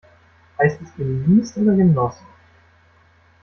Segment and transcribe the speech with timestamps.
[0.57, 2.25] Heißt es geniest oder genossen?